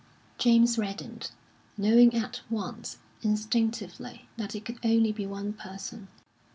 [0.39, 1.29] James reddened,
[1.77, 6.07] knowing at once, instinctively, that it could only be one person.